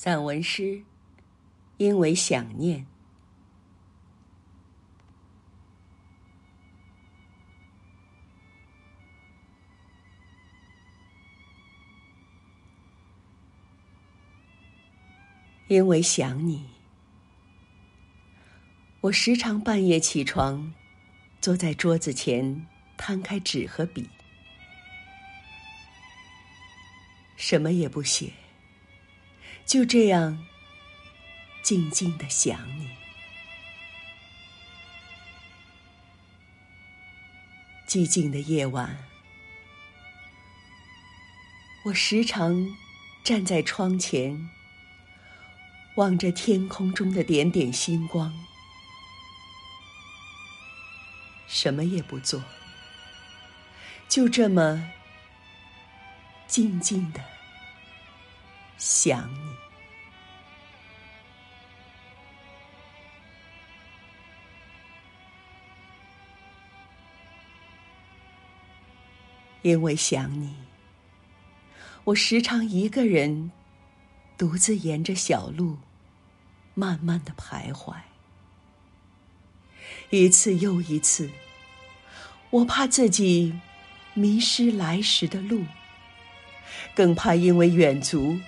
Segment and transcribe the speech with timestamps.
[0.00, 0.80] 散文诗，
[1.76, 2.86] 因为想念，
[15.66, 16.64] 因为想你，
[19.00, 20.72] 我时常半夜起床，
[21.40, 22.64] 坐在桌子前，
[22.96, 24.08] 摊开纸和笔，
[27.34, 28.32] 什么也不写。
[29.68, 30.46] 就这样，
[31.62, 32.88] 静静的想你。
[37.86, 39.04] 寂静的夜晚，
[41.84, 42.74] 我时常
[43.22, 44.48] 站在窗前，
[45.96, 48.32] 望着天空中的点点星光，
[51.46, 52.42] 什么也不做，
[54.08, 54.90] 就这么
[56.46, 57.22] 静静的
[58.78, 59.47] 想你。
[69.68, 70.54] 因为想你，
[72.04, 73.52] 我时常一个人
[74.38, 75.76] 独自沿着小路，
[76.72, 77.94] 慢慢的徘徊。
[80.08, 81.30] 一次又一次，
[82.48, 83.60] 我怕自己
[84.14, 85.66] 迷失来时的路，
[86.94, 88.40] 更怕因为远足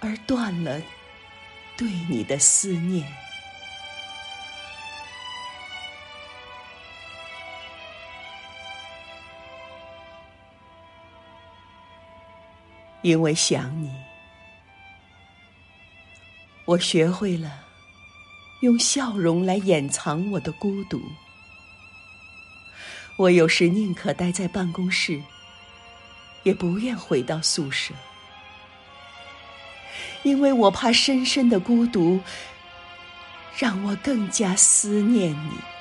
[0.00, 0.82] 而断了
[1.74, 3.10] 对你的思念。
[13.02, 13.90] 因为想你，
[16.64, 17.64] 我学会了
[18.60, 21.00] 用笑容来掩藏我的孤独。
[23.16, 25.22] 我有时宁可待在办公室，
[26.42, 27.94] 也不愿回到宿舍，
[30.22, 32.20] 因为我怕深深的孤独
[33.56, 35.77] 让我更加思念你。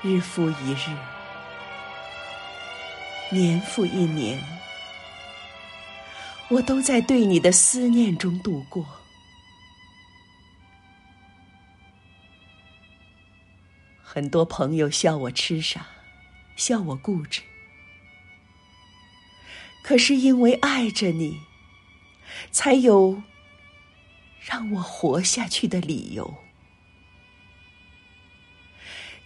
[0.00, 0.96] 日复一日，
[3.32, 4.40] 年复一年，
[6.48, 8.86] 我都在对你的思念中度过。
[14.00, 15.84] 很多朋友笑我痴傻，
[16.54, 17.42] 笑我固执，
[19.82, 21.40] 可是因为爱着你，
[22.52, 23.20] 才有
[24.40, 26.47] 让我活下去的理由。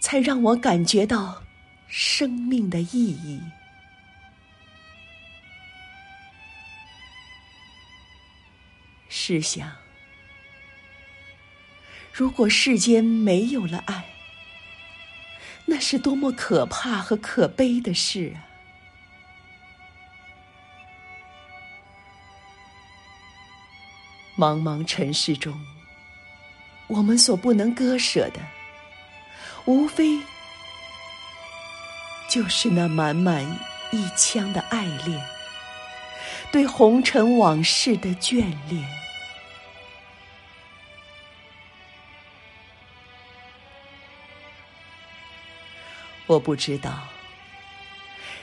[0.03, 1.41] 才让我感觉到
[1.87, 3.41] 生命的意义。
[9.07, 9.71] 试想，
[12.11, 14.03] 如果世间没有了爱，
[15.65, 18.43] 那是多么可怕和可悲的事啊！
[24.35, 25.57] 茫茫尘世中，
[26.87, 28.41] 我们所不能割舍的。
[29.65, 30.19] 无非
[32.29, 33.45] 就是那满满
[33.91, 35.23] 一腔的爱恋，
[36.51, 38.83] 对红尘往事的眷恋。
[46.25, 47.03] 我不知道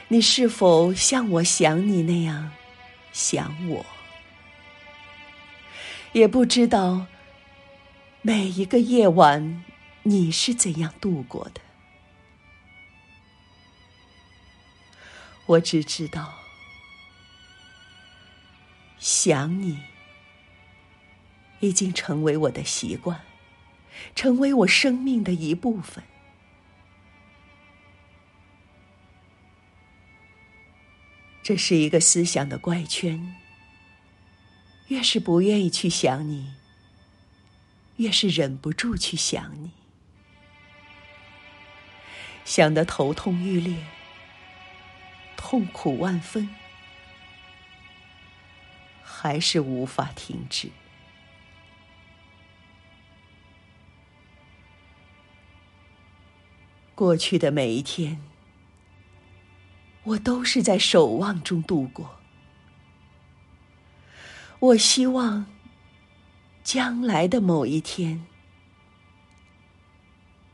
[0.09, 2.53] 你是否像我想你那样
[3.13, 3.85] 想我，
[6.13, 7.07] 也不知道
[8.23, 9.65] 每一个夜晚。
[10.03, 11.61] 你是怎样度过的？
[15.47, 16.39] 我只知道，
[18.99, 19.81] 想你
[21.59, 23.21] 已经成为我的习惯，
[24.15, 26.05] 成为我生命的一部分。
[31.43, 33.35] 这是一个思想的怪圈，
[34.87, 36.55] 越是不愿意去想你，
[37.97, 39.73] 越是忍不住去想你。
[42.51, 43.77] 想得头痛欲裂，
[45.37, 46.49] 痛苦万分，
[49.05, 50.73] 还是无法停止。
[56.97, 58.21] 过去的每一天，
[60.03, 62.19] 我都是在守望中度过。
[64.59, 65.47] 我希望
[66.65, 68.27] 将来的某一天，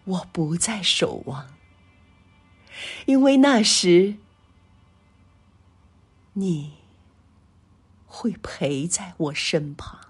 [0.04, 1.55] 我不再守望。
[3.06, 4.16] 因为那时，
[6.34, 6.74] 你
[8.06, 10.00] 会陪在我身旁。